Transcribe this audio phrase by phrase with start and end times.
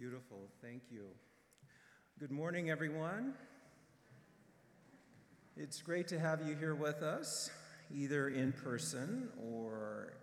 [0.00, 1.02] Beautiful, thank you.
[2.18, 3.34] Good morning, everyone.
[5.58, 7.50] It's great to have you here with us,
[7.94, 10.14] either in person or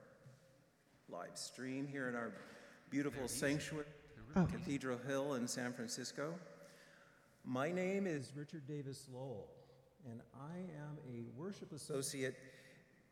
[1.10, 2.32] live stream here in our
[2.90, 3.86] beautiful sanctuary,
[4.36, 4.48] oh.
[4.52, 6.34] Cathedral Hill in San Francisco.
[7.46, 9.46] My name is Richard Davis Lowell,
[10.10, 12.36] and I am a worship associate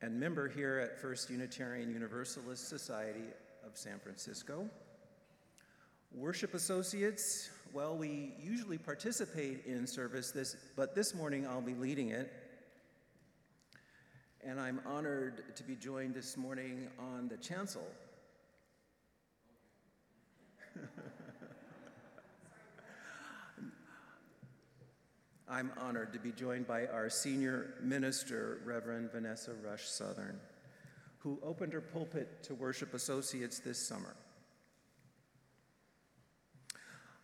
[0.02, 3.26] and member here at First Unitarian Universalist Society
[3.64, 4.68] of San Francisco.
[6.16, 12.12] Worship associates, well, we usually participate in service this, but this morning I'll be leading
[12.12, 12.32] it.
[14.42, 17.86] And I'm honored to be joined this morning on the chancel.
[25.50, 30.40] I'm honored to be joined by our senior minister, Reverend Vanessa Rush Southern,
[31.18, 34.16] who opened her pulpit to worship associates this summer.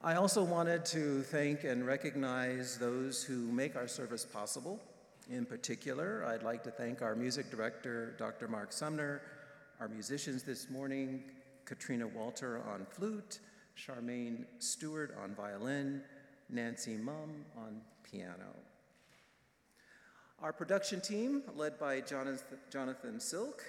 [0.03, 4.79] I also wanted to thank and recognize those who make our service possible.
[5.29, 8.47] In particular, I'd like to thank our music director, Dr.
[8.47, 9.21] Mark Sumner,
[9.79, 11.21] our musicians this morning,
[11.65, 13.41] Katrina Walter on flute,
[13.77, 16.01] Charmaine Stewart on violin,
[16.49, 18.55] Nancy Mum on piano.
[20.41, 23.63] Our production team, led by Jonathan Silk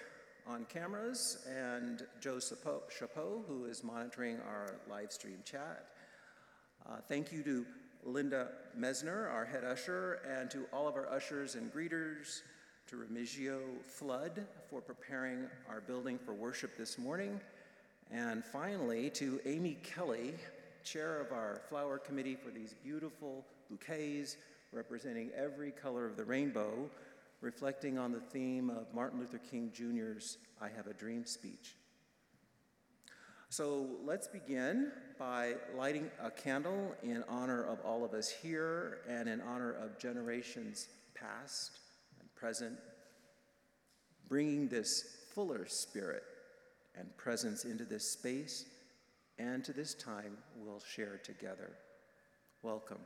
[0.46, 5.88] on cameras, and Joe Chapeau, who is monitoring our live stream chat.
[6.88, 7.64] Uh, thank you to
[8.04, 8.48] Linda
[8.78, 12.42] Mesner, our head usher, and to all of our ushers and greeters,
[12.88, 17.40] to Remigio Flood for preparing our building for worship this morning,
[18.10, 20.34] and finally to Amy Kelly,
[20.82, 24.36] chair of our flower committee for these beautiful bouquets
[24.72, 26.90] representing every color of the rainbow,
[27.40, 31.76] reflecting on the theme of Martin Luther King Jr.'s I Have a Dream speech.
[33.52, 39.28] So let's begin by lighting a candle in honor of all of us here and
[39.28, 41.72] in honor of generations past
[42.18, 42.78] and present,
[44.26, 45.04] bringing this
[45.34, 46.22] fuller spirit
[46.96, 48.64] and presence into this space
[49.38, 51.72] and to this time we'll share together.
[52.62, 53.00] Welcome.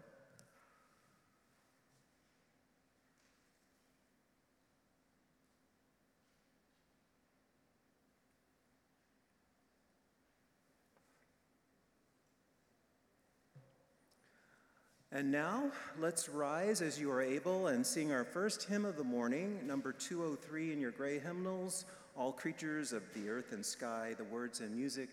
[15.17, 19.03] And now, let's rise as you are able and sing our first hymn of the
[19.03, 24.15] morning, number 203 in your gray hymnals, All Creatures of the Earth and Sky.
[24.19, 25.09] The words and music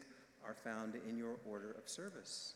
[0.45, 2.55] are found in your order of service.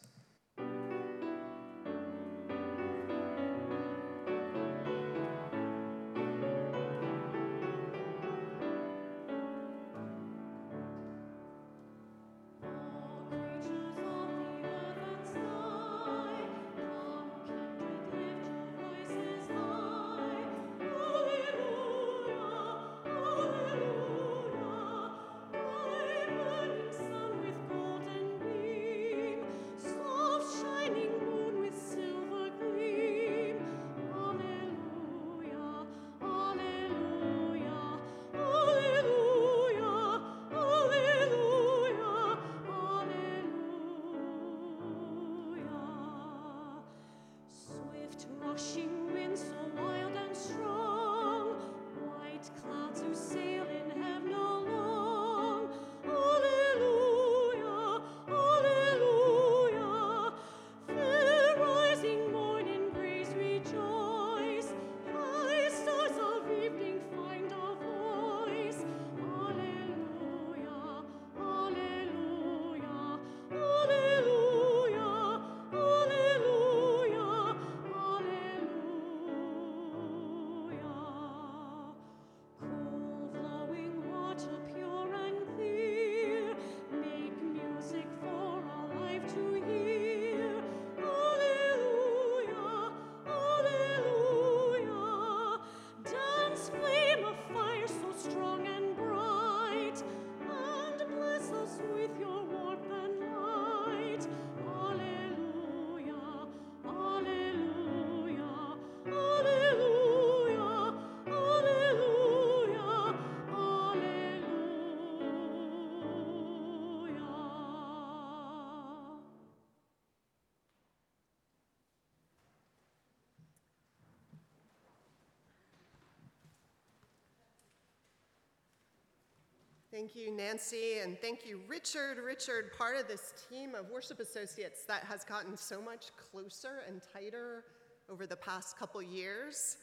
[129.98, 132.20] Thank you, Nancy, and thank you, Richard.
[132.24, 137.02] Richard, part of this team of worship associates that has gotten so much closer and
[137.12, 137.64] tighter
[138.08, 139.78] over the past couple years,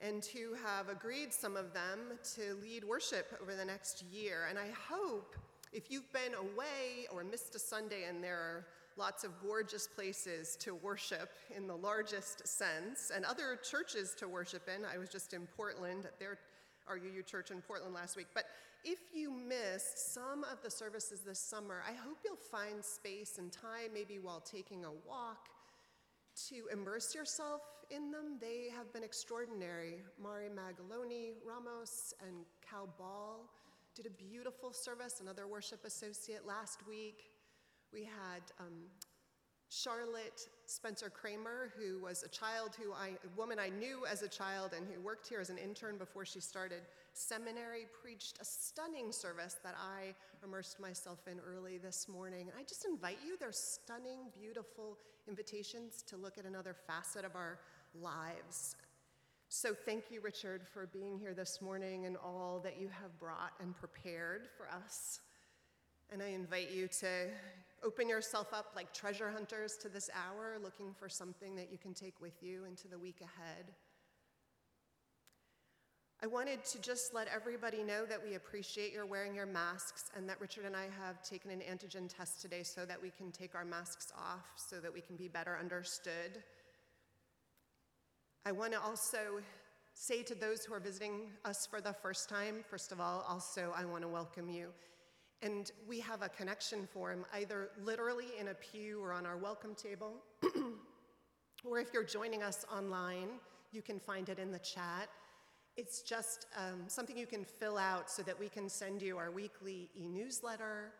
[0.00, 4.46] and to have agreed, some of them, to lead worship over the next year.
[4.48, 5.36] And I hope
[5.70, 10.56] if you've been away or missed a Sunday and there are lots of gorgeous places
[10.60, 14.86] to worship in the largest sense, and other churches to worship in.
[14.86, 16.38] I was just in Portland at their
[16.90, 18.26] RUU church in Portland last week.
[18.34, 18.44] But
[18.84, 23.52] if you missed some of the services this summer, I hope you'll find space and
[23.52, 25.48] time, maybe while taking a walk,
[26.48, 28.38] to immerse yourself in them.
[28.40, 30.02] They have been extraordinary.
[30.20, 33.50] Mari Magaloni Ramos and Cal Ball
[33.94, 37.30] did a beautiful service, another worship associate last week.
[37.92, 38.86] We had um,
[39.68, 44.28] Charlotte Spencer Kramer, who was a child who I, a woman I knew as a
[44.28, 49.10] child and who worked here as an intern before she started seminary, preached a stunning
[49.10, 52.52] service that I immersed myself in early this morning.
[52.56, 54.96] I just invite you, they're stunning, beautiful
[55.28, 57.58] invitations to look at another facet of our
[58.00, 58.76] lives.
[59.48, 63.54] So thank you, Richard, for being here this morning and all that you have brought
[63.60, 65.18] and prepared for us.
[66.12, 67.26] And I invite you to
[67.82, 71.94] open yourself up like treasure hunters to this hour, looking for something that you can
[71.94, 73.72] take with you into the week ahead.
[76.22, 80.28] I wanted to just let everybody know that we appreciate your wearing your masks and
[80.28, 83.54] that Richard and I have taken an antigen test today so that we can take
[83.54, 86.42] our masks off so that we can be better understood.
[88.44, 89.40] I want to also
[89.94, 93.72] say to those who are visiting us for the first time, first of all, also,
[93.74, 94.68] I want to welcome you.
[95.42, 99.74] And we have a connection form, either literally in a pew or on our welcome
[99.74, 100.12] table,
[101.64, 103.28] or if you're joining us online,
[103.72, 105.08] you can find it in the chat.
[105.78, 109.30] It's just um, something you can fill out so that we can send you our
[109.30, 110.92] weekly e newsletter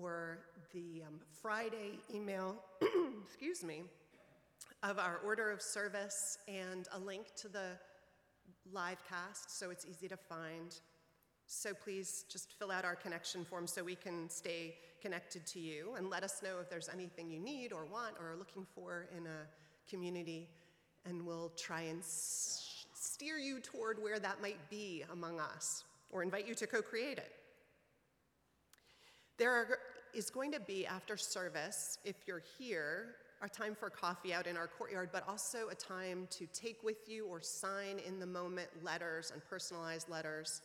[0.00, 0.38] or
[0.72, 2.56] the um, Friday email,
[3.24, 3.82] excuse me,
[4.84, 7.70] of our order of service and a link to the
[8.72, 10.80] live cast so it's easy to find.
[11.50, 15.94] So please just fill out our connection form so we can stay connected to you
[15.96, 19.08] and let us know if there's anything you need or want or are looking for
[19.16, 20.46] in a community,
[21.06, 26.46] and we'll try and steer you toward where that might be among us or invite
[26.46, 27.32] you to co create it.
[29.38, 29.78] There are,
[30.12, 34.58] is going to be, after service, if you're here, a time for coffee out in
[34.58, 38.68] our courtyard, but also a time to take with you or sign in the moment
[38.82, 40.60] letters and personalized letters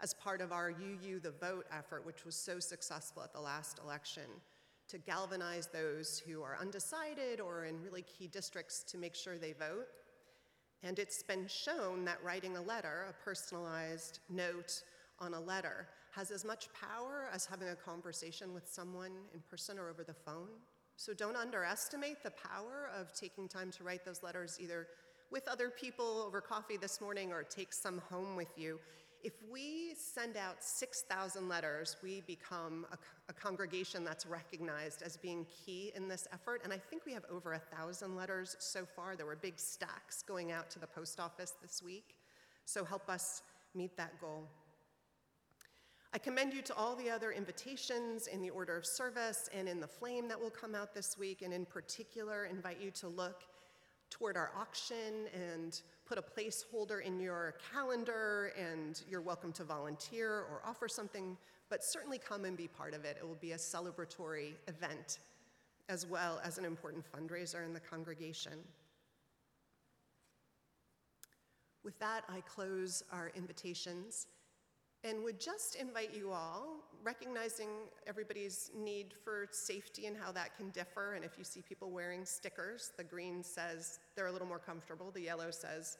[0.00, 3.80] as part of our UU the Vote effort, which was so successful at the last
[3.82, 4.24] election,
[4.88, 9.52] to galvanize those who are undecided or in really key districts to make sure they
[9.52, 9.86] vote.
[10.82, 14.82] And it's been shown that writing a letter, a personalized note
[15.18, 19.78] on a letter, has as much power as having a conversation with someone in person
[19.78, 20.48] or over the phone.
[20.96, 24.86] So don't underestimate the power of taking time to write those letters either
[25.30, 28.80] with other people over coffee this morning or take some home with you.
[29.24, 32.98] If we send out 6,000 letters, we become a,
[33.28, 36.60] a, congregation that's recognized as being key in this effort.
[36.62, 39.16] And I think we have over 1,000 letters so far.
[39.16, 42.14] There were big stacks going out to the post office this week.
[42.64, 43.42] So help us
[43.74, 44.48] meet that goal.
[46.14, 49.78] I commend you to all the other invitations in the order of service and in
[49.78, 53.42] the flame that will come out this week, and in particular, invite you to look
[54.10, 60.30] toward our auction and put a placeholder in your calendar, and you're welcome to volunteer
[60.30, 61.36] or offer something,
[61.68, 63.18] but certainly come and be part of it.
[63.20, 65.18] It will be a celebratory event
[65.88, 68.52] as well as an important fundraiser in the congregation.
[71.84, 74.26] With that, I close our invitations
[75.04, 77.68] and would just invite you all, recognizing
[78.06, 81.14] everybody's need for safety and how that can differ.
[81.14, 85.10] And if you see people wearing stickers, the green says they're a little more comfortable,
[85.10, 85.98] the yellow says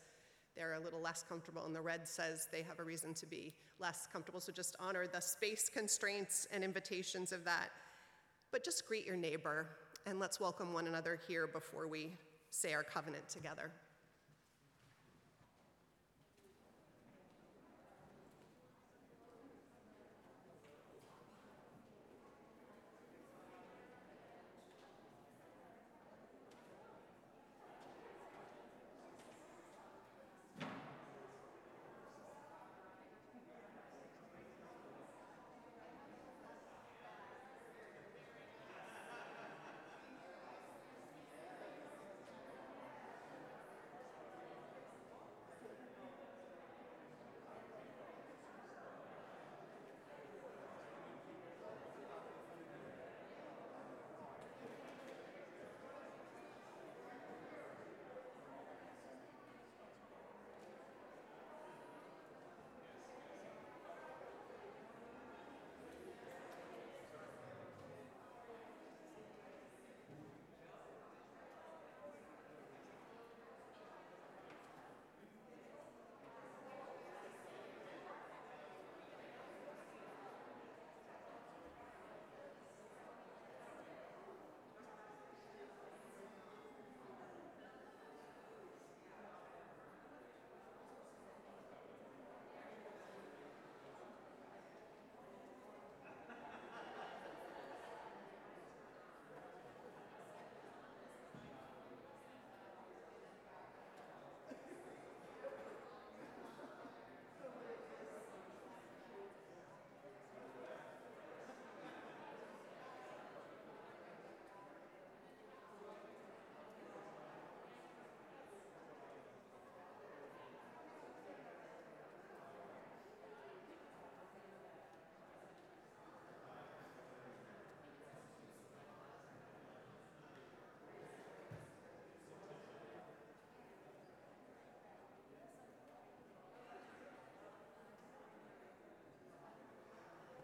[0.56, 3.54] they're a little less comfortable, and the red says they have a reason to be
[3.78, 4.40] less comfortable.
[4.40, 7.70] So just honor the space constraints and invitations of that.
[8.50, 9.68] But just greet your neighbor
[10.06, 12.16] and let's welcome one another here before we
[12.50, 13.70] say our covenant together.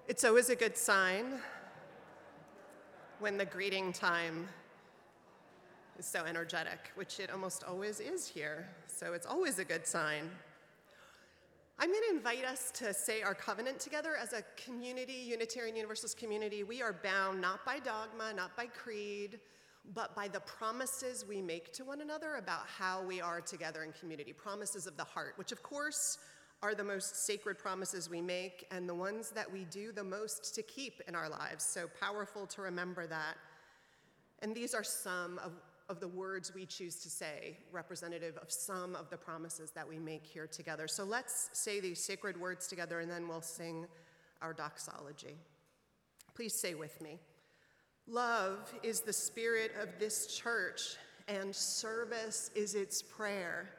[0.06, 1.40] It's always a good sign
[3.20, 4.46] when the greeting time
[5.98, 8.68] is so energetic, which it almost always is here.
[8.86, 10.30] So it's always a good sign.
[11.78, 16.18] I'm going to invite us to say our covenant together as a community, Unitarian Universalist
[16.18, 16.64] community.
[16.64, 19.40] We are bound not by dogma, not by creed,
[19.94, 23.92] but by the promises we make to one another about how we are together in
[23.92, 24.34] community.
[24.34, 26.18] Promises of the heart, which of course
[26.62, 30.54] are the most sacred promises we make and the ones that we do the most
[30.54, 31.64] to keep in our lives.
[31.64, 33.36] So powerful to remember that.
[34.40, 35.52] And these are some of
[35.88, 39.98] of the words we choose to say, representative of some of the promises that we
[39.98, 40.88] make here together.
[40.88, 43.86] So let's say these sacred words together and then we'll sing
[44.40, 45.36] our doxology.
[46.34, 47.18] Please say with me
[48.06, 53.70] Love is the spirit of this church, and service is its prayer.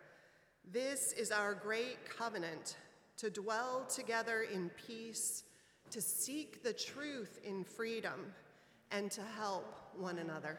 [0.72, 2.78] This is our great covenant
[3.18, 5.44] to dwell together in peace,
[5.92, 8.34] to seek the truth in freedom,
[8.92, 10.58] and to help one another.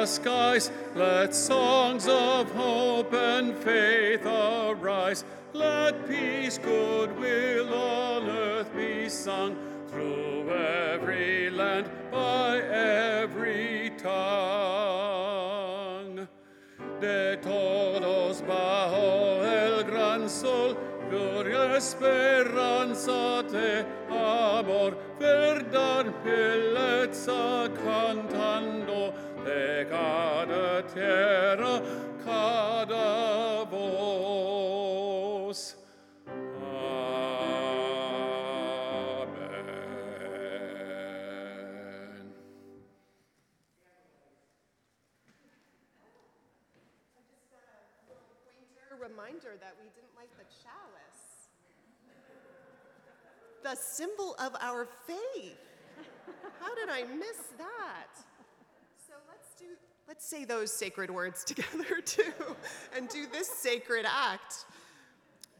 [0.00, 5.24] The skies, let songs of hope and faith arise.
[5.52, 9.58] Let peace, goodwill on earth be sung
[9.88, 14.16] through every land by every tongue.
[16.98, 20.78] De todos bajo el gran sol,
[21.10, 28.79] gloria esperanza de amor, verdad, bellezza cantando
[29.50, 31.82] de cada tierra,
[32.24, 34.96] cada voz.
[36.28, 36.70] Amen.
[48.46, 51.50] pointer reminder that we didn't light the chalice.
[53.62, 55.58] The symbol of our faith.
[56.60, 58.29] How did I miss that?
[60.10, 62.32] Let's say those sacred words together too
[62.96, 64.64] and do this sacred act.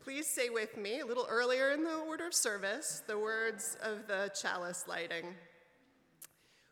[0.02, 4.08] Please say with me a little earlier in the order of service the words of
[4.08, 5.36] the chalice lighting.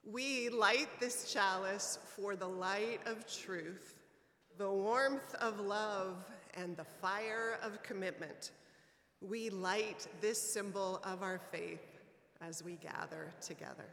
[0.04, 3.94] We light this chalice for the light of truth
[4.56, 6.16] the warmth of love
[6.54, 8.50] and the fire of commitment.
[9.20, 12.00] We light this symbol of our faith
[12.40, 13.86] as we gather together.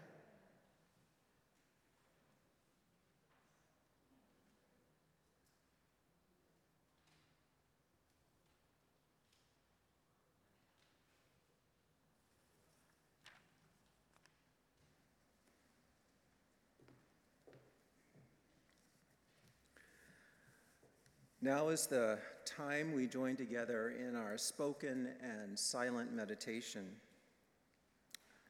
[21.45, 26.87] Now is the time we join together in our spoken and silent meditation.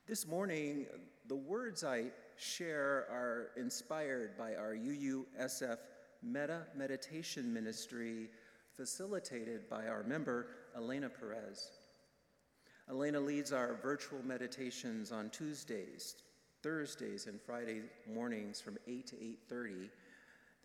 [0.08, 0.86] This morning,
[1.28, 2.06] the words I
[2.38, 5.78] share are inspired by our UUSF
[6.24, 8.30] Metta Meditation Ministry,
[8.72, 11.72] facilitated by our member, Elena Perez.
[12.90, 16.16] Elena leads our virtual meditations on Tuesdays,
[16.64, 19.90] Thursdays, and Friday mornings from 8 to 8:30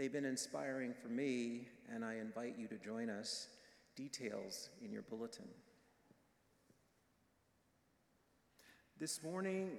[0.01, 3.49] They've been inspiring for me, and I invite you to join us.
[3.97, 5.45] Details in your bulletin.
[8.99, 9.73] This morning,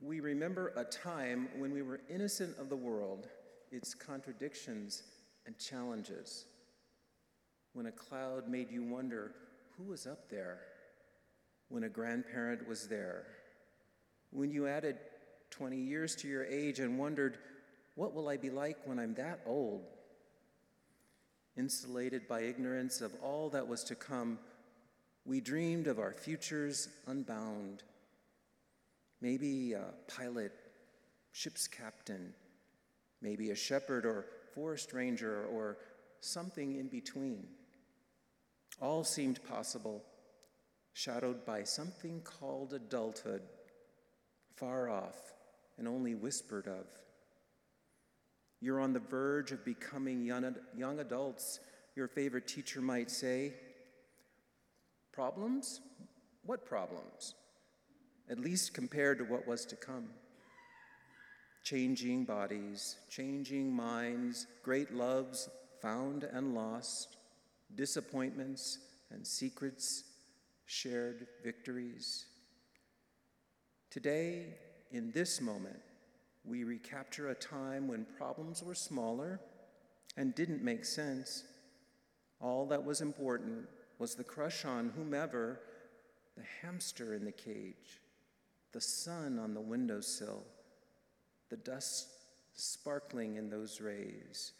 [0.00, 3.28] we remember a time when we were innocent of the world,
[3.70, 5.04] its contradictions
[5.46, 6.46] and challenges.
[7.72, 9.30] When a cloud made you wonder
[9.78, 10.58] who was up there,
[11.68, 13.26] when a grandparent was there,
[14.32, 14.98] when you added
[15.50, 17.38] 20 years to your age and wondered
[17.94, 19.84] what will I be like when I'm that old?
[21.56, 24.38] Insulated by ignorance of all that was to come,
[25.24, 27.82] we dreamed of our futures unbound.
[29.20, 30.52] Maybe a pilot,
[31.32, 32.32] ship's captain,
[33.20, 35.76] maybe a shepherd or forest ranger or
[36.20, 37.46] something in between.
[38.80, 40.02] All seemed possible,
[40.94, 43.42] shadowed by something called adulthood,
[44.56, 45.34] far off
[45.78, 46.86] and only whispered of.
[48.62, 51.58] You're on the verge of becoming young, young adults,
[51.96, 53.54] your favorite teacher might say.
[55.12, 55.80] Problems?
[56.44, 57.34] What problems?
[58.30, 60.10] At least compared to what was to come.
[61.64, 65.48] Changing bodies, changing minds, great loves
[65.80, 67.16] found and lost,
[67.74, 68.78] disappointments
[69.10, 70.04] and secrets,
[70.66, 72.26] shared victories.
[73.90, 74.54] Today,
[74.92, 75.80] in this moment,
[76.44, 79.40] we recapture a time when problems were smaller
[80.16, 81.44] and didn't make sense.
[82.40, 85.60] All that was important was the crush on whomever,
[86.36, 88.00] the hamster in the cage,
[88.72, 90.42] the sun on the windowsill,
[91.50, 92.08] the dust
[92.54, 94.52] sparkling in those rays.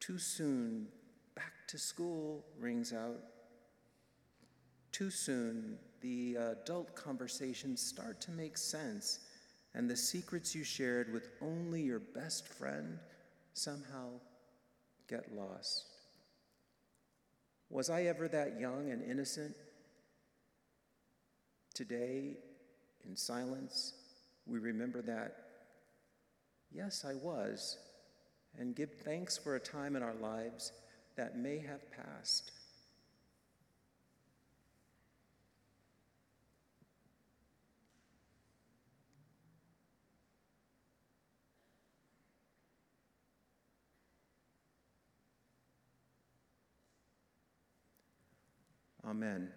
[0.00, 0.86] Too soon,
[1.34, 3.20] back to school rings out.
[4.92, 9.20] Too soon, the adult conversations start to make sense,
[9.76, 12.98] and the secrets you shared with only your best friend
[13.52, 14.08] somehow
[15.06, 15.84] get lost.
[17.68, 19.54] Was I ever that young and innocent?
[21.74, 22.38] Today,
[23.04, 23.92] in silence,
[24.46, 25.36] we remember that,
[26.72, 27.76] yes, I was,
[28.58, 30.72] and give thanks for a time in our lives
[31.16, 32.50] that may have passed.
[49.16, 49.48] Amen.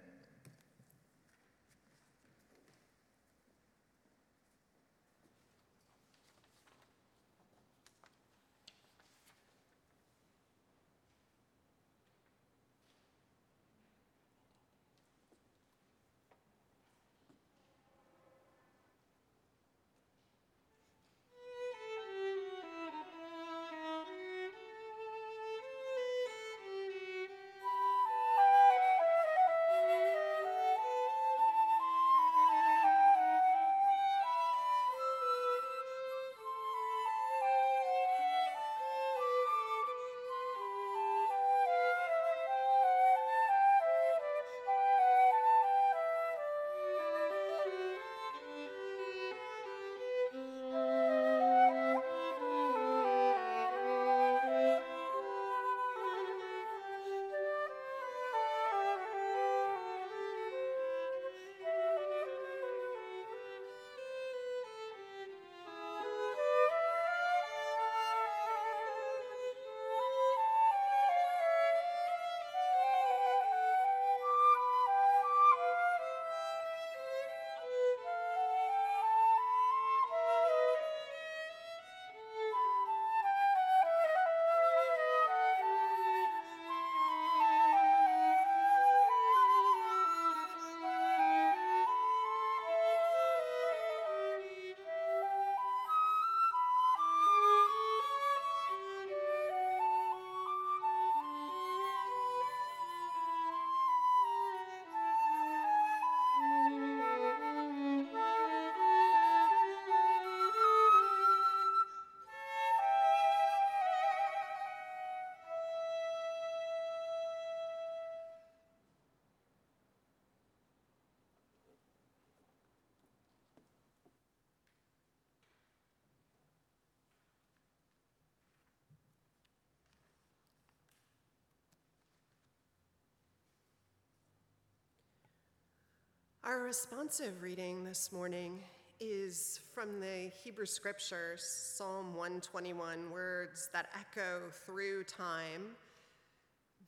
[136.49, 138.63] Our responsive reading this morning
[138.99, 145.75] is from the Hebrew Scriptures, Psalm 121, words that echo through time,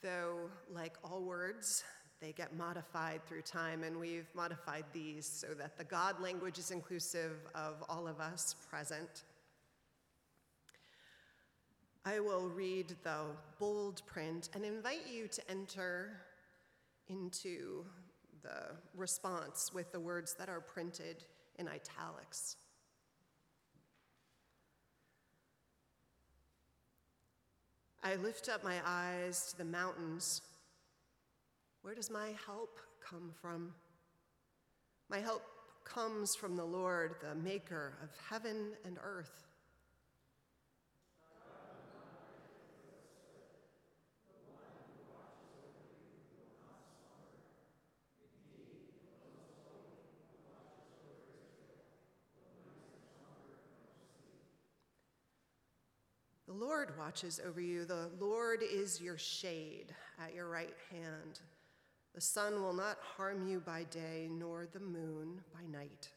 [0.02, 1.84] though, like all words,
[2.20, 6.72] they get modified through time, and we've modified these so that the God language is
[6.72, 9.26] inclusive of all of us present.
[12.04, 13.26] I will read the
[13.60, 16.14] bold print and invite you to enter
[17.08, 17.86] into
[18.44, 21.24] the response with the words that are printed
[21.58, 22.56] in italics.
[28.04, 30.42] I lift up my eyes to the mountains.
[31.84, 33.74] Where does my help come from?
[35.10, 35.44] My help
[35.84, 39.51] comes from the Lord, the maker of heaven and earth.
[56.62, 57.86] Lord watches over you.
[57.86, 61.40] The Lord is your shade at your right hand.
[62.14, 66.10] The sun will not harm you by day, nor the moon by night.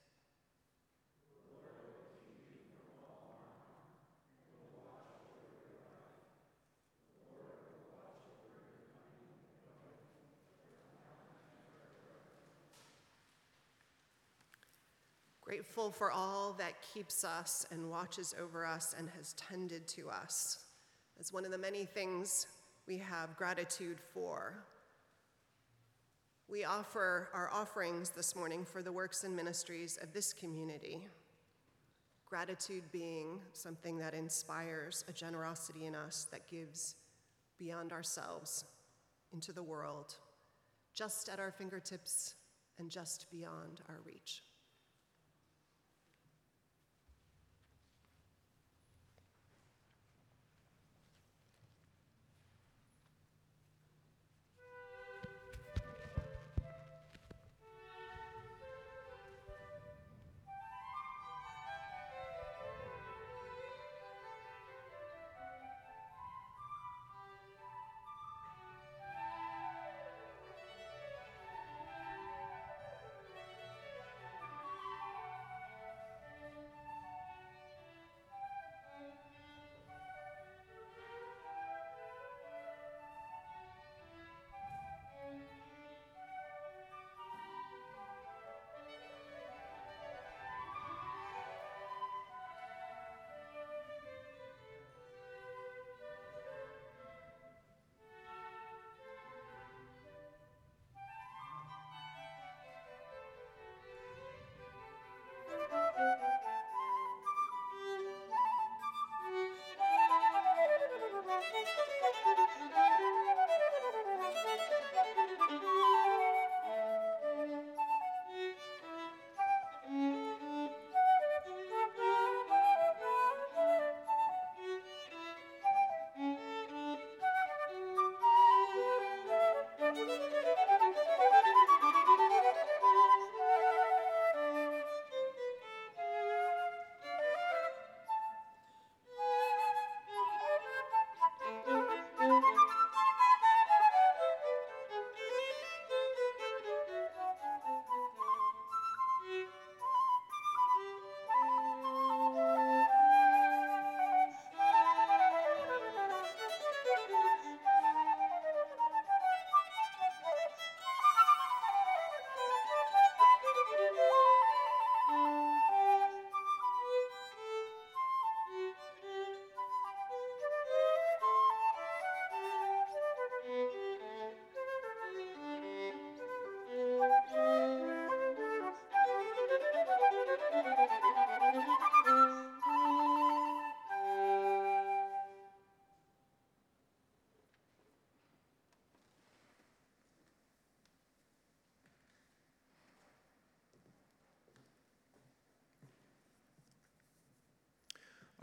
[15.74, 20.60] Grateful for all that keeps us and watches over us and has tended to us.
[21.18, 22.46] As one of the many things
[22.86, 24.54] we have gratitude for.
[26.48, 31.08] We offer our offerings this morning for the works and ministries of this community.
[32.24, 36.94] Gratitude being something that inspires a generosity in us that gives
[37.58, 38.64] beyond ourselves
[39.32, 40.14] into the world,
[40.94, 42.34] just at our fingertips
[42.78, 44.44] and just beyond our reach.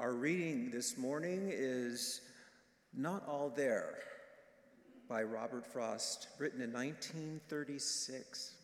[0.02, 2.22] Our reading this morning is
[2.92, 4.00] Not All There
[5.08, 8.56] by Robert Frost, written in 1936.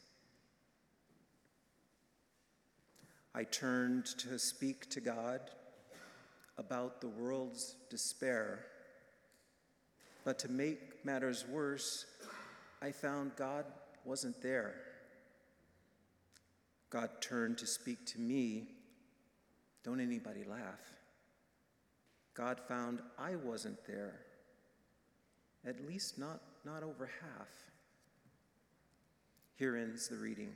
[3.36, 5.42] I turned to speak to God
[6.58, 8.66] about the world's despair.
[10.26, 12.08] But to make matters worse,
[12.82, 13.66] I found God
[14.06, 14.74] wasn't there.
[16.90, 18.70] God turned to speak to me.
[19.84, 20.97] Don't anybody laugh.
[22.38, 24.20] God found I wasn't there,
[25.66, 27.48] at least not, not over half.
[29.56, 30.54] Here ends the reading.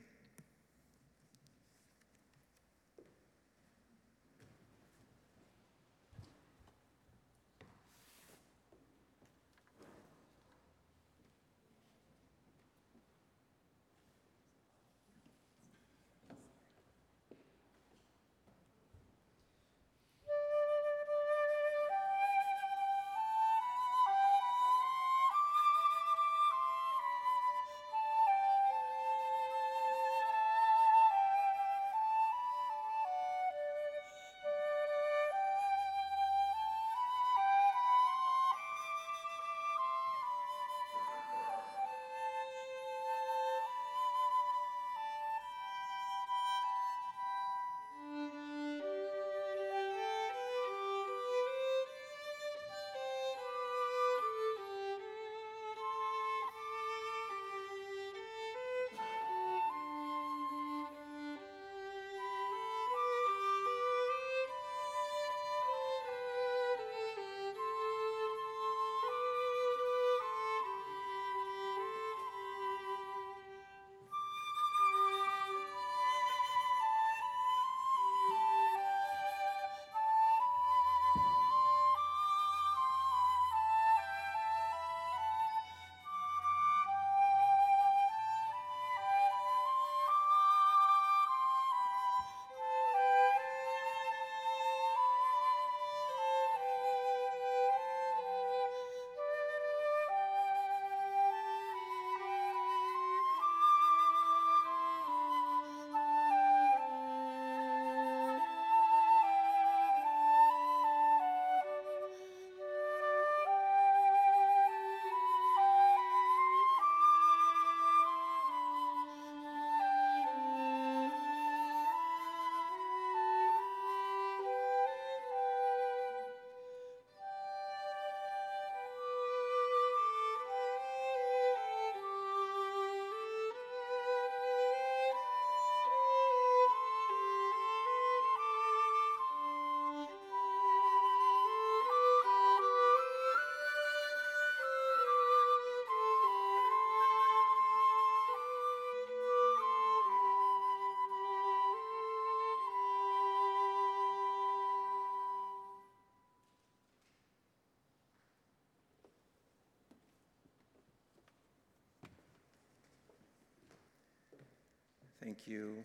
[165.24, 165.76] Thank you.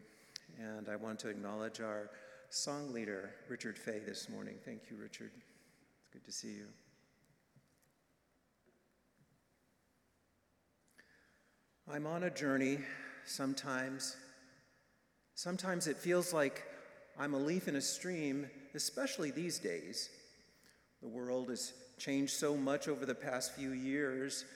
[0.58, 2.08] And I want to acknowledge our
[2.48, 4.54] song leader, Richard Fay, this morning.
[4.64, 5.30] Thank you, Richard.
[5.34, 6.64] It's good to see you.
[11.92, 12.78] I'm on a journey
[13.26, 14.16] sometimes.
[15.34, 16.64] Sometimes it feels like
[17.18, 20.08] I'm a leaf in a stream, especially these days.
[21.02, 24.46] The world has changed so much over the past few years,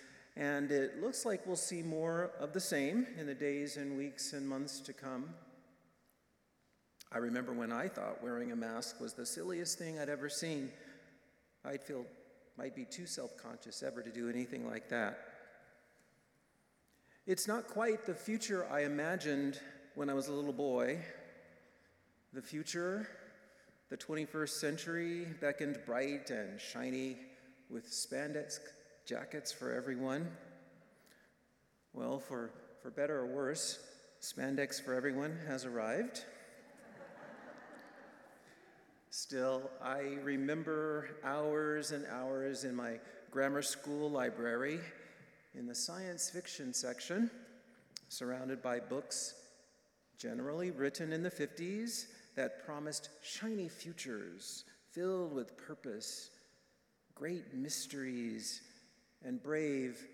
[0.40, 4.32] and it looks like we'll see more of the same in the days and weeks
[4.32, 5.28] and months to come.
[7.12, 10.70] I remember when I thought wearing a mask was the silliest thing I'd ever seen.
[11.62, 12.06] I'd feel
[12.56, 15.18] might be too self-conscious ever to do anything like that.
[17.26, 19.60] It's not quite the future I imagined
[19.94, 21.00] when I was a little boy.
[22.32, 23.06] The future,
[23.90, 27.18] the 21st century, beckoned bright and shiny
[27.68, 28.58] with spandex
[29.10, 30.24] jackets for everyone.
[31.92, 33.80] Well, for, for better or worse,
[34.22, 36.24] spandex for everyone has arrived.
[39.10, 43.00] Still, I remember hours and hours in my
[43.32, 44.78] grammar school library
[45.56, 47.32] in the science fiction section,
[48.10, 49.34] surrounded by books
[50.18, 52.04] generally written in the 50s
[52.36, 56.30] that promised shiny futures filled with purpose,
[57.16, 58.60] great mysteries,
[59.24, 60.06] and brave,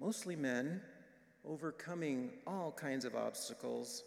[0.00, 0.80] mostly men,
[1.44, 4.02] overcoming all kinds of obstacles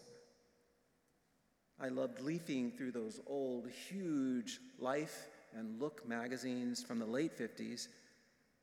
[1.82, 7.88] I loved leafing through those old, huge Life and Look magazines from the late 50s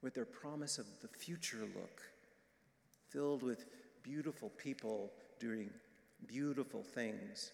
[0.02, 2.02] with their promise of the future look,
[3.08, 3.64] filled with
[4.02, 5.10] beautiful people
[5.40, 5.70] doing
[6.26, 7.52] beautiful things.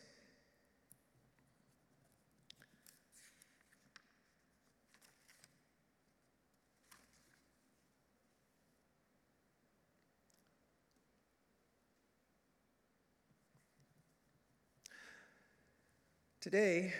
[16.42, 16.92] Today,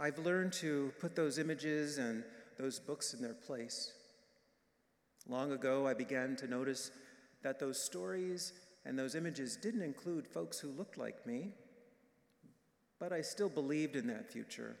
[0.00, 2.24] I've learned to put those images and
[2.58, 3.92] those books in their place.
[5.28, 6.90] Long ago, I began to notice
[7.42, 8.54] that those stories
[8.86, 11.50] and those images didn't include folks who looked like me,
[12.98, 14.74] but I still believed in that future.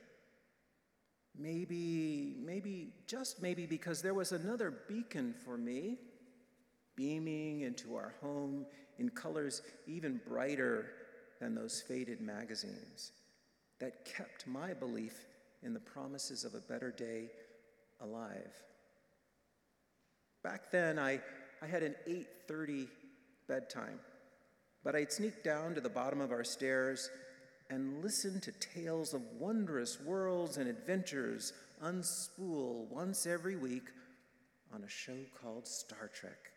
[1.38, 5.98] Maybe, maybe, just maybe because there was another beacon for me,
[6.96, 8.64] beaming into our home
[8.98, 10.86] in colors even brighter
[11.42, 13.12] than those faded magazines
[13.82, 15.24] that kept my belief
[15.64, 17.28] in the promises of a better day
[18.00, 18.52] alive.
[20.44, 21.20] Back then, I,
[21.60, 22.86] I had an 8:30
[23.48, 23.98] bedtime,
[24.84, 27.10] but I'd sneak down to the bottom of our stairs
[27.70, 31.52] and listen to tales of wondrous worlds and adventures
[31.82, 33.88] unspool once every week
[34.72, 36.52] on a show called Star Trek.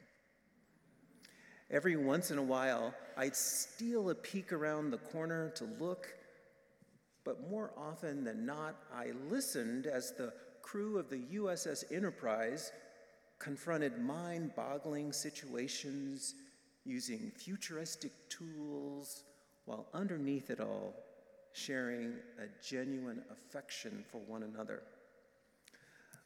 [1.72, 6.08] Every once in a while, I'd steal a peek around the corner to look
[7.26, 12.72] but more often than not, I listened as the crew of the USS Enterprise
[13.40, 16.36] confronted mind boggling situations
[16.86, 19.24] using futuristic tools
[19.66, 20.94] while underneath it all,
[21.54, 24.84] sharing a genuine affection for one another.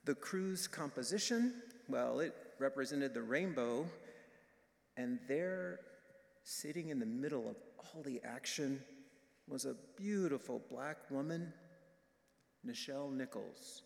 [0.06, 3.86] The crew's composition, well, it represented the rainbow,
[4.97, 5.80] and there,
[6.43, 8.82] sitting in the middle of all the action,
[9.50, 11.52] was a beautiful black woman,
[12.66, 13.82] Nichelle Nichols,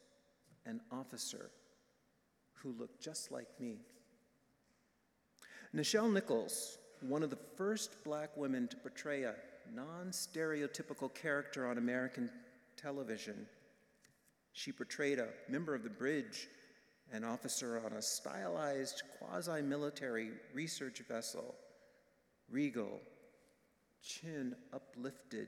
[0.65, 1.51] an officer
[2.53, 3.77] who looked just like me.
[5.73, 9.35] Nichelle Nichols, one of the first black women to portray a
[9.73, 12.29] non stereotypical character on American
[12.75, 13.45] television.
[14.51, 16.47] She portrayed a member of the bridge,
[17.11, 21.55] an officer on a stylized quasi military research vessel,
[22.49, 22.99] regal
[24.03, 25.47] chin uplifted,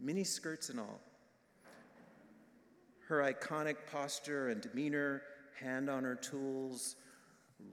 [0.00, 1.00] mini skirts and all.
[3.06, 5.22] Her iconic posture and demeanor,
[5.60, 6.96] hand on her tools,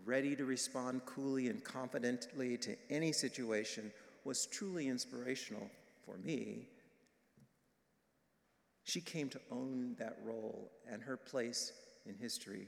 [0.05, 3.91] ready to respond coolly and confidently to any situation,
[4.23, 5.69] was truly inspirational
[6.05, 6.67] for me.
[8.83, 11.71] She came to own that role and her place
[12.05, 12.67] in history.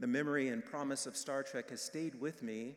[0.00, 2.76] The memory and promise of Star Trek has stayed with me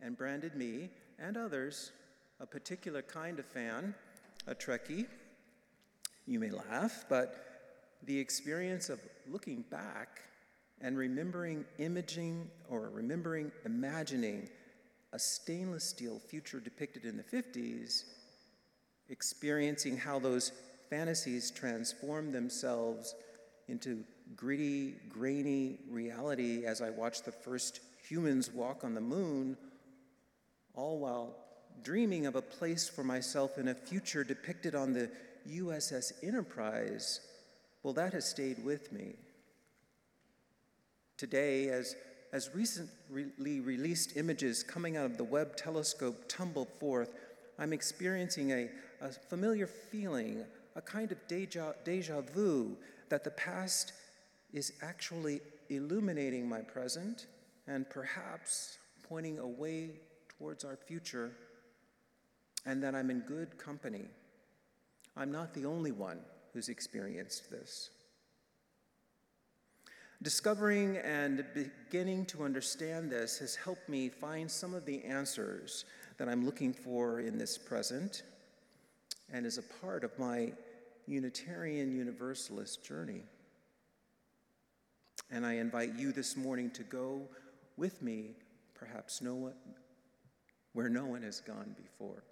[0.00, 1.92] and branded me and others
[2.40, 3.94] a particular kind of fan,
[4.46, 5.06] a Trekkie.
[6.26, 7.44] You may laugh, but
[8.04, 10.22] the experience of looking back
[10.80, 14.48] and remembering imaging or remembering imagining
[15.12, 18.04] a stainless steel future depicted in the 50s,
[19.08, 20.52] experiencing how those
[20.90, 23.14] fantasies transformed themselves
[23.68, 24.04] into
[24.36, 29.56] gritty, grainy reality as I watched the first humans walk on the moon
[30.76, 31.34] all while
[31.82, 35.10] dreaming of a place for myself in a future depicted on the
[35.48, 37.20] USS Enterprise,
[37.82, 39.14] well, that has stayed with me.
[41.16, 41.96] Today, as,
[42.32, 47.10] as recently released images coming out of the Webb telescope tumble forth,
[47.58, 48.68] I'm experiencing a,
[49.00, 52.76] a familiar feeling, a kind of deja, deja vu,
[53.08, 53.92] that the past
[54.52, 57.26] is actually illuminating my present
[57.66, 59.90] and perhaps pointing a way
[60.38, 61.32] towards our future,
[62.64, 64.06] and that I'm in good company.
[65.16, 66.20] I'm not the only one
[66.52, 67.90] who's experienced this.
[70.22, 75.84] Discovering and beginning to understand this has helped me find some of the answers
[76.16, 78.22] that I'm looking for in this present
[79.32, 80.52] and is a part of my
[81.06, 83.22] Unitarian Universalist journey.
[85.30, 87.22] And I invite you this morning to go
[87.76, 88.36] with me,
[88.74, 89.54] perhaps no one,
[90.76, 92.22] where no one has gone before.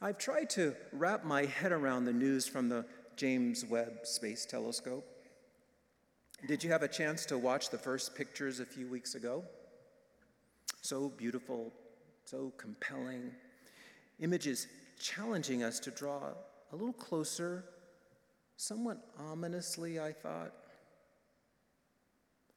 [0.00, 5.04] I've tried to wrap my head around the news from the James Webb Space Telescope.
[6.46, 9.42] Did you have a chance to watch the first pictures a few weeks ago?
[10.82, 11.72] So beautiful,
[12.24, 13.32] so compelling.
[14.20, 14.68] Images
[15.00, 16.28] challenging us to draw
[16.72, 17.64] a little closer,
[18.56, 20.52] somewhat ominously, I thought.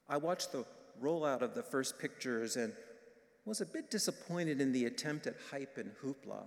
[0.07, 0.63] I watched the
[1.01, 2.73] rollout of the first pictures and
[3.45, 6.43] was a bit disappointed in the attempt at hype and hoopla.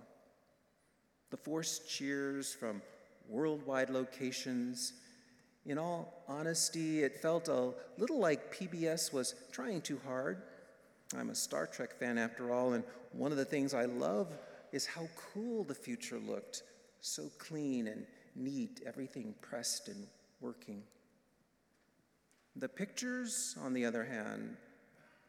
[1.29, 2.81] The forced cheers from
[3.27, 4.93] worldwide locations.
[5.65, 10.43] In all honesty, it felt a little like PBS was trying too hard.
[11.17, 14.33] I'm a Star Trek fan after all, and one of the things I love
[14.71, 16.63] is how cool the future looked.
[17.01, 20.07] So clean and neat, everything pressed and
[20.41, 20.83] working.
[22.55, 24.55] The pictures, on the other hand,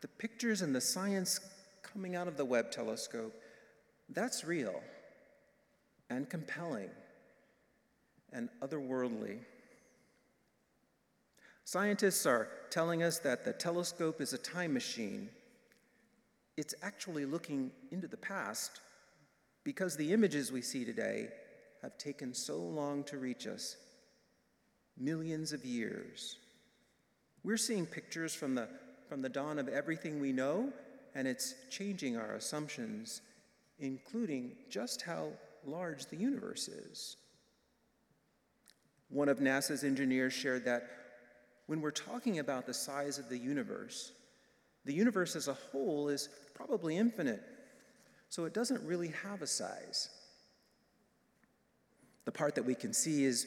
[0.00, 1.40] the pictures and the science
[1.82, 3.34] coming out of the Webb telescope,
[4.08, 4.80] that's real
[6.10, 6.90] and compelling
[8.32, 9.38] and otherworldly.
[11.64, 15.28] Scientists are telling us that the telescope is a time machine.
[16.56, 18.80] It's actually looking into the past
[19.64, 21.28] because the images we see today
[21.82, 23.76] have taken so long to reach us
[24.96, 26.36] millions of years.
[27.46, 28.66] We're seeing pictures from the,
[29.08, 30.72] from the dawn of everything we know,
[31.14, 33.20] and it's changing our assumptions,
[33.78, 35.28] including just how
[35.64, 37.16] large the universe is.
[39.10, 40.90] One of NASA's engineers shared that
[41.68, 44.10] when we're talking about the size of the universe,
[44.84, 47.44] the universe as a whole is probably infinite,
[48.28, 50.08] so it doesn't really have a size.
[52.24, 53.46] The part that we can see is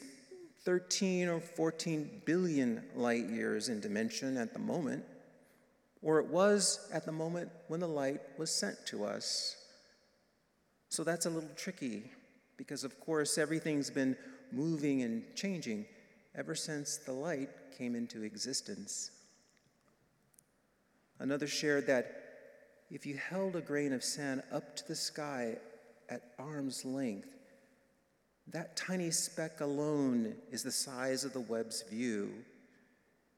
[0.64, 5.04] 13 or 14 billion light years in dimension at the moment,
[6.02, 9.56] or it was at the moment when the light was sent to us.
[10.88, 12.02] So that's a little tricky
[12.56, 14.16] because, of course, everything's been
[14.52, 15.86] moving and changing
[16.34, 19.10] ever since the light came into existence.
[21.18, 22.20] Another shared that
[22.90, 25.56] if you held a grain of sand up to the sky
[26.08, 27.39] at arm's length,
[28.52, 32.30] that tiny speck alone is the size of the Webb's view,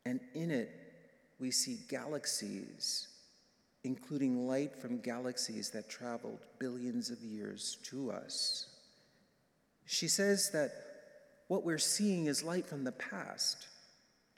[0.06, 0.70] and in it
[1.38, 3.08] we see galaxies,
[3.84, 8.68] including light from galaxies that traveled billions of years to us.
[9.84, 10.72] She says that
[11.48, 13.66] what we're seeing is light from the past,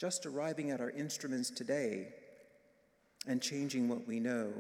[0.01, 2.09] just arriving at our instruments today
[3.29, 4.53] and changing what we know.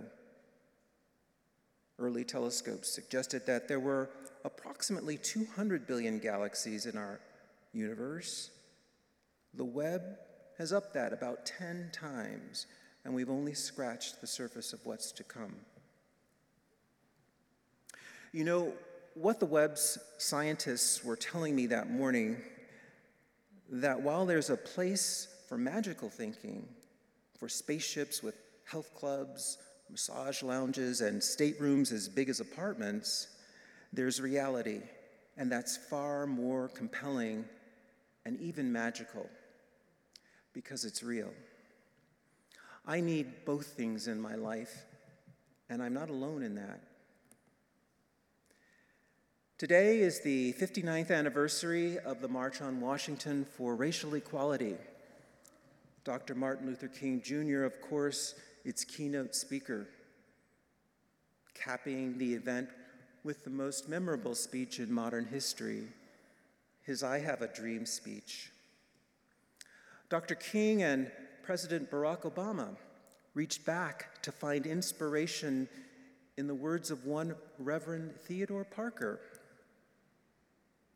[1.99, 4.11] Early telescopes suggested that there were
[4.45, 7.21] approximately 200 billion galaxies in our
[7.73, 8.51] universe.
[9.55, 10.03] The Webb
[10.59, 12.67] has upped that about 10 times,
[13.05, 15.55] and we've only scratched the surface of what's to come.
[18.33, 18.73] You know,
[19.15, 22.37] what the Webb's scientists were telling me that morning
[23.71, 26.69] that while there's a place for magical thinking,
[27.39, 28.35] for spaceships with
[28.65, 29.59] health clubs,
[29.91, 33.28] massage lounges, and staterooms as big as apartments,
[33.93, 34.80] there's reality,
[35.37, 37.45] and that's far more compelling
[38.24, 39.28] and even magical
[40.53, 41.30] because it's real.
[42.87, 44.85] I need both things in my life,
[45.68, 46.80] and I'm not alone in that.
[49.57, 54.74] Today is the 59th anniversary of the March on Washington for Racial Equality.
[56.03, 56.35] Dr.
[56.35, 58.35] Martin Luther King Jr., of course,
[58.65, 59.87] its keynote speaker,
[61.55, 62.69] capping the event
[63.23, 65.85] with the most memorable speech in modern history,
[66.83, 68.51] his I Have a Dream speech.
[70.11, 70.35] Dr.
[70.35, 71.11] King and
[71.43, 72.77] President Barack Obama
[73.35, 75.69] reached back to find inspiration
[76.37, 79.21] in the words of one Reverend Theodore Parker,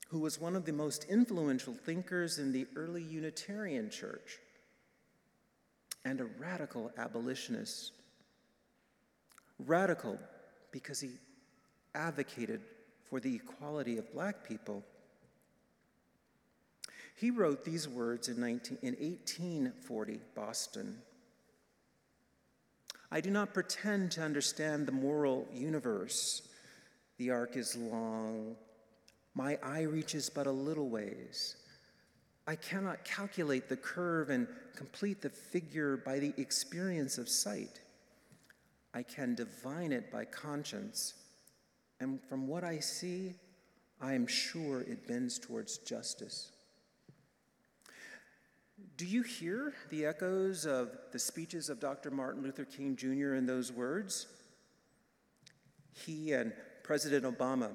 [0.08, 4.38] who was one of the most influential thinkers in the early Unitarian Church
[6.08, 7.92] and a radical abolitionist.
[9.66, 10.18] Radical
[10.72, 11.10] because he
[11.94, 12.62] advocated
[13.10, 14.82] for the equality of black people.
[17.14, 20.96] He wrote these words in, 19, in 1840, Boston.
[23.10, 26.48] I do not pretend to understand the moral universe.
[27.18, 28.56] The arc is long.
[29.34, 31.56] My eye reaches but a little ways.
[32.48, 37.82] I cannot calculate the curve and complete the figure by the experience of sight.
[38.94, 41.12] I can divine it by conscience,
[42.00, 43.34] and from what I see,
[44.00, 46.52] I am sure it bends towards justice.
[48.96, 52.10] Do you hear the echoes of the speeches of Dr.
[52.10, 53.34] Martin Luther King Jr.
[53.34, 54.26] in those words?
[55.92, 57.72] He and President Obama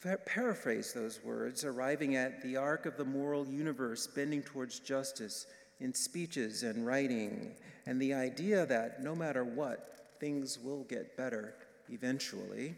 [0.00, 5.46] paraphrase those words, arriving at the arc of the moral universe bending towards justice
[5.80, 7.54] in speeches and writing,
[7.86, 11.54] and the idea that no matter what, things will get better
[11.88, 12.74] eventually.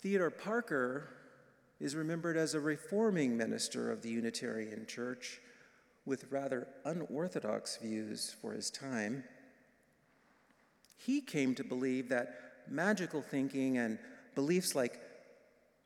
[0.00, 1.10] Theodore Parker
[1.80, 5.40] is remembered as a reforming minister of the Unitarian Church
[6.06, 9.24] with rather unorthodox views for his time.
[10.96, 13.98] He came to believe that magical thinking and
[14.34, 15.00] beliefs like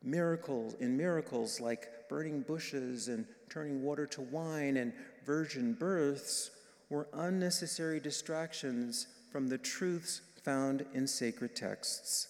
[0.05, 4.93] miracles in miracles like burning bushes and turning water to wine and
[5.25, 6.51] virgin births
[6.91, 12.29] were unnecessary distractions from the truths found in sacred texts.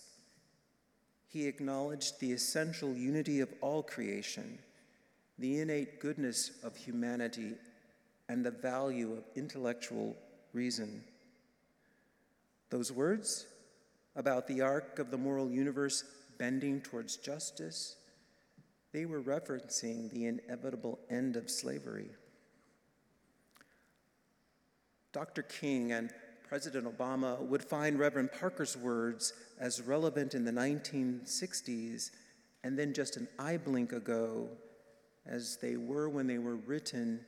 [1.28, 4.58] He acknowledged the essential unity of all creation,
[5.38, 7.54] the innate goodness of humanity,
[8.28, 10.16] and the value of intellectual
[10.52, 11.02] reason.
[12.70, 13.46] Those words
[14.16, 16.04] about the arc of the moral universe
[16.38, 17.96] bending towards justice,
[18.92, 22.10] they were referencing the inevitable end of slavery.
[25.12, 25.42] Dr.
[25.42, 26.10] King and
[26.48, 32.10] President Obama would find Reverend Parker's words as relevant in the 1960s
[32.62, 34.48] and then just an eye blink ago
[35.26, 37.20] as they were when they were written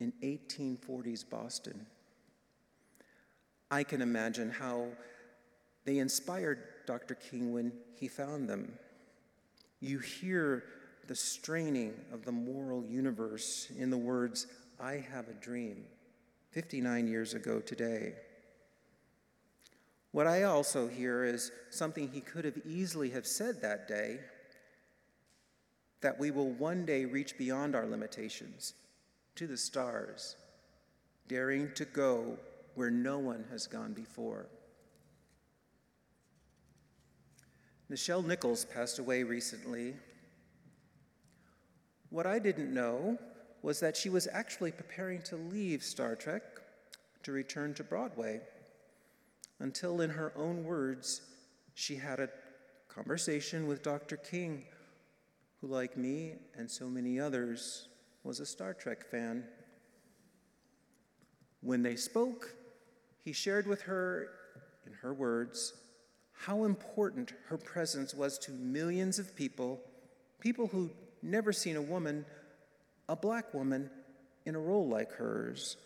[0.00, 1.86] in 1840s Boston.
[3.70, 4.86] I can imagine how
[5.84, 7.16] they inspired Dr.
[7.16, 8.72] King when he found them.
[9.78, 10.64] You hear
[11.06, 14.46] the straining of the moral universe in the words,
[14.80, 15.84] I have a dream,
[16.52, 18.14] 59 years ago today.
[20.12, 24.20] What I also hear is something he could have easily have said that day
[26.00, 28.72] that we will one day reach beyond our limitations
[29.34, 30.36] to the stars,
[31.28, 32.38] daring to go
[32.76, 34.46] where no one has gone before.
[37.90, 39.94] Nichelle Nichols passed away recently.
[42.10, 43.18] What I didn't know
[43.62, 46.42] was that she was actually preparing to leave Star Trek
[47.22, 48.40] to return to Broadway
[49.58, 51.22] until, in her own words,
[51.74, 52.28] she had a
[52.88, 54.16] conversation with Dr.
[54.16, 54.64] King,
[55.60, 57.88] who, like me and so many others,
[58.22, 59.44] was a Star Trek fan.
[61.60, 62.54] When they spoke,
[63.24, 64.28] he shared with her,
[64.86, 65.72] in her words,
[66.46, 69.80] how important her presence was to millions of people,
[70.40, 72.24] people who'd never seen a woman,
[73.08, 73.90] a black woman,
[74.46, 75.76] in a role like hers,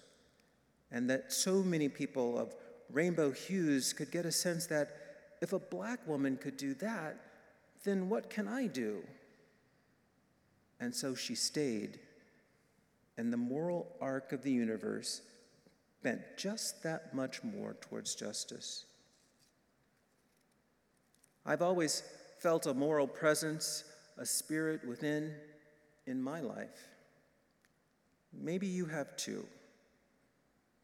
[0.90, 2.55] and that so many people of
[2.90, 4.90] rainbow hues could get a sense that
[5.40, 7.16] if a black woman could do that,
[7.84, 9.03] then what can I do?
[10.78, 11.98] And so she stayed,
[13.16, 15.22] and the moral arc of the universe
[16.03, 18.84] bent just that much more towards justice.
[21.45, 22.03] I've always
[22.38, 23.84] felt a moral presence,
[24.18, 25.34] a spirit within
[26.07, 26.88] in my life.
[28.32, 29.47] Maybe you have too.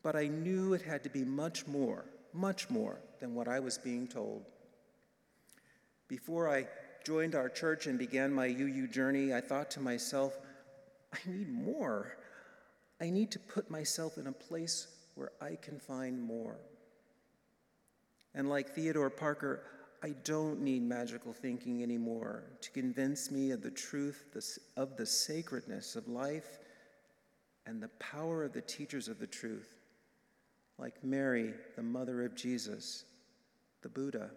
[0.02, 3.78] But I knew it had to be much more, much more than what I was
[3.78, 4.44] being told.
[6.08, 6.66] Before I
[7.04, 10.38] joined our church and began my UU journey, I thought to myself,
[11.12, 12.16] I need more.
[13.00, 16.58] I need to put myself in a place where I can find more.
[18.34, 19.62] And like Theodore Parker,
[20.02, 24.24] I don't need magical thinking anymore to convince me of the truth
[24.76, 26.58] of the sacredness of life
[27.66, 29.74] and the power of the teachers of the truth,
[30.78, 33.04] like Mary, the mother of Jesus,
[33.82, 34.30] the Buddha,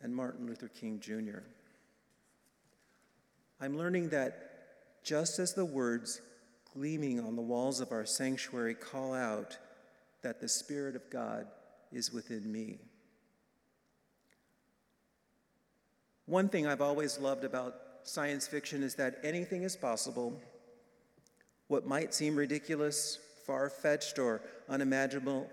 [0.00, 1.40] and Martin Luther King Jr.
[3.60, 6.20] I'm learning that just as the words
[6.72, 9.58] gleaming on the walls of our sanctuary call out
[10.22, 11.46] that the Spirit of God
[11.92, 12.78] is within me.
[16.28, 20.38] One thing I've always loved about science fiction is that anything is possible.
[21.68, 25.48] What might seem ridiculous, far fetched, or unimaginable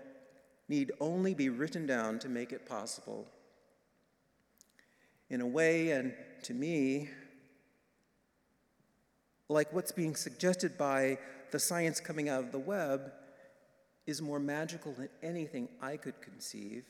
[0.68, 3.26] need only be written down to make it possible.
[5.30, 6.12] In a way, and
[6.42, 7.08] to me,
[9.48, 11.16] like what's being suggested by
[11.52, 13.12] the science coming out of the Webb,
[14.06, 16.84] is more magical than anything I could conceive.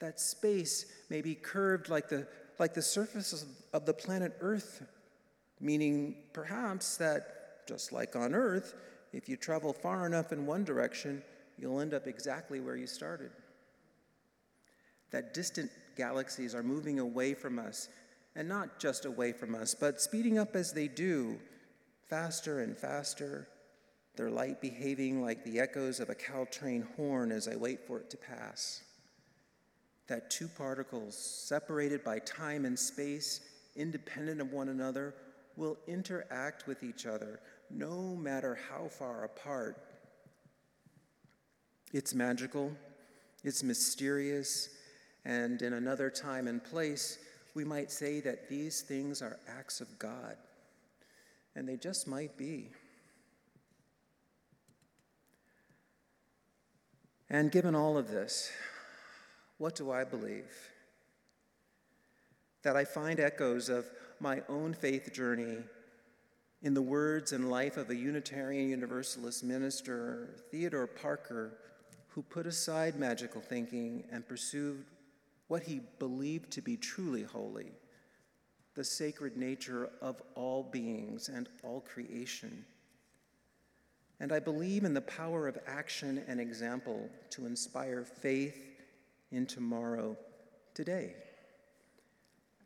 [0.00, 2.26] That space may be curved like the,
[2.58, 4.82] like the surface of, the planet Earth,
[5.60, 8.74] meaning perhaps that, just like on Earth,
[9.12, 11.22] if you travel far enough in one direction,
[11.56, 13.30] you'll end up exactly where you started.
[15.10, 17.88] That distant galaxies are moving away from us,
[18.34, 21.38] and not just away from us, but speeding up as they do,
[22.08, 23.48] faster and faster,
[24.16, 28.10] their light behaving like the echoes of a Caltrain horn as I wait for it
[28.10, 28.82] to pass.
[30.06, 33.40] That two particles, separated by time and space,
[33.76, 35.14] independent of one another,
[35.56, 37.40] will interact with each other
[37.70, 39.78] no matter how far apart.
[41.92, 42.72] It's magical,
[43.42, 44.68] it's mysterious,
[45.24, 47.18] and in another time and place,
[47.54, 50.36] we might say that these things are acts of God.
[51.56, 52.70] And they just might be.
[57.30, 58.50] And given all of this,
[59.58, 60.50] what do I believe?
[62.62, 63.90] That I find echoes of
[64.20, 65.58] my own faith journey
[66.62, 71.58] in the words and life of a Unitarian Universalist minister, Theodore Parker,
[72.08, 74.84] who put aside magical thinking and pursued
[75.48, 77.72] what he believed to be truly holy
[78.74, 82.64] the sacred nature of all beings and all creation.
[84.18, 88.73] And I believe in the power of action and example to inspire faith
[89.34, 90.16] in tomorrow,
[90.74, 91.14] today.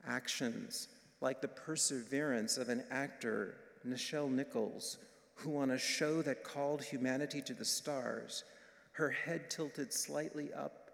[0.07, 0.89] Actions
[1.21, 3.57] like the perseverance of an actor,
[3.87, 4.99] Nichelle Nichols,
[5.35, 8.45] who on a show that called humanity to the stars,
[8.93, 10.91] her head tilted slightly up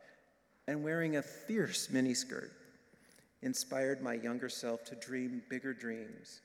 [0.67, 2.51] and wearing a fierce miniskirt
[3.43, 6.41] inspired my younger self to dream bigger dreams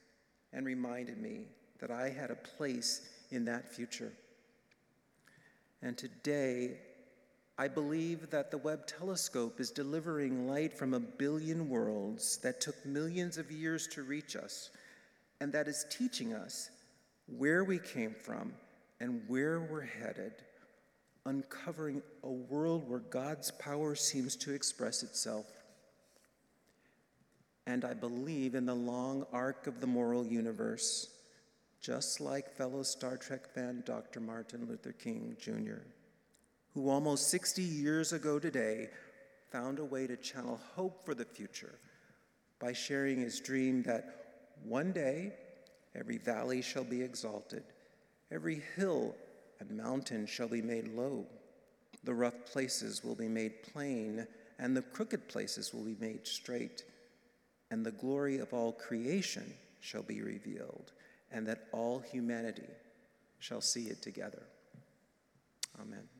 [0.51, 1.45] and reminded me
[1.79, 4.11] that I had a place in that future.
[5.81, 6.77] And today,
[7.59, 12.85] I believe that the Webb telescope is delivering light from a billion worlds that took
[12.85, 14.69] millions of years to reach us,
[15.41, 16.69] and that is teaching us
[17.27, 18.53] where we came from
[19.01, 20.31] and where we're headed
[21.25, 25.45] uncovering a world where God's power seems to express itself.
[27.67, 31.09] And I believe in the long arc of the moral universe,
[31.81, 34.21] just like fellow Star Trek fan Dr.
[34.21, 35.81] Martin Luther King Jr.,
[36.73, 38.89] who almost 60 years ago today
[39.51, 41.75] found a way to channel hope for the future
[42.59, 44.19] by sharing his dream that
[44.63, 45.33] one day
[45.95, 47.63] every valley shall be exalted,
[48.31, 49.15] every hill
[49.59, 51.25] and mountain shall be made low.
[52.03, 54.25] The rough places will be made plain,
[54.57, 56.83] and the crooked places will be made straight.
[57.71, 60.91] And the glory of all creation shall be revealed,
[61.31, 62.69] and that all humanity
[63.39, 64.43] shall see it together.
[65.79, 66.18] Amen.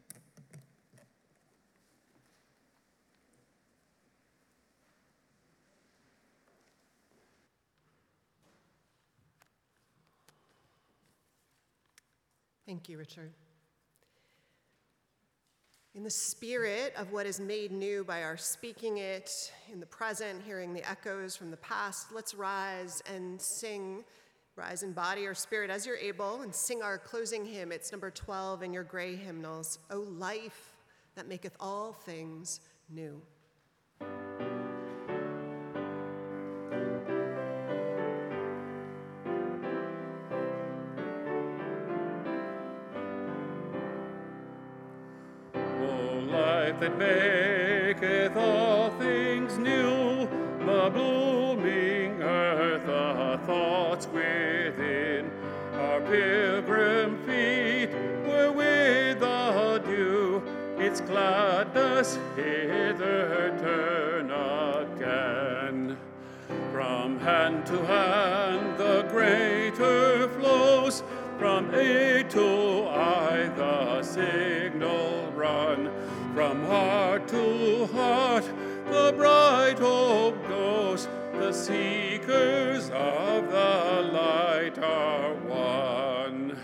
[12.70, 13.32] Thank you, Richard.
[15.96, 20.44] In the spirit of what is made new by our speaking it in the present,
[20.46, 24.04] hearing the echoes from the past, let's rise and sing,
[24.56, 27.72] rise in body or spirit as you're able, and sing our closing hymn.
[27.72, 29.80] It's number 12 in your gray hymnals.
[29.90, 30.76] O life
[31.16, 33.20] that maketh all things new.
[46.80, 50.28] That maketh all things new,
[50.66, 55.30] the blooming earth, the thoughts within.
[55.74, 57.90] Our pilgrim feet
[58.26, 60.42] were with the dew,
[60.78, 65.98] its gladness hither turn again.
[66.72, 70.09] From hand to hand the greater
[74.32, 75.92] signal run
[76.34, 78.46] from heart to heart,
[78.86, 81.08] the bright hope goes.
[81.34, 86.58] The seekers of the light are one.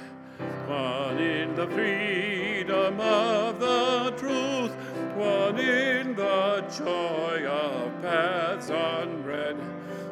[0.67, 4.75] One in the freedom of the truth
[5.15, 9.55] one in the joy of paths unread,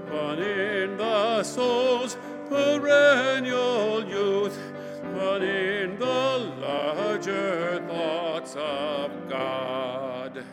[0.10, 2.16] one in the soul's
[2.48, 4.43] perennial youth,
[8.56, 10.44] of God.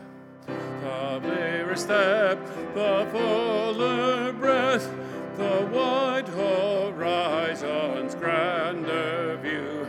[0.46, 2.38] The clearer step,
[2.74, 4.90] the fuller breath,
[5.36, 9.86] the wide horizon's grander view,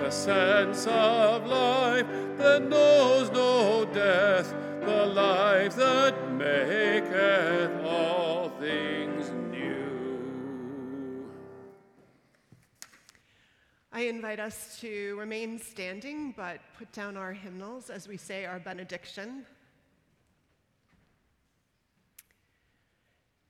[0.00, 2.06] the sense of life
[2.38, 4.52] that knows no death,
[14.00, 18.58] I invite us to remain standing but put down our hymnals as we say our
[18.58, 19.44] benediction.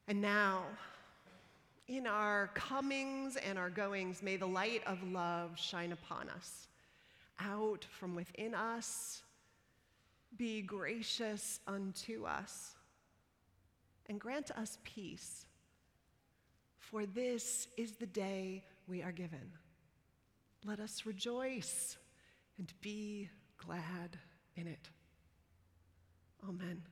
[0.09, 0.65] And now,
[1.87, 6.67] in our comings and our goings, may the light of love shine upon us.
[7.39, 9.23] Out from within us,
[10.37, 12.75] be gracious unto us,
[14.09, 15.47] and grant us peace.
[16.81, 19.53] For this is the day we are given.
[20.65, 21.97] Let us rejoice
[22.59, 24.19] and be glad
[24.57, 24.91] in it.
[26.47, 26.83] Amen.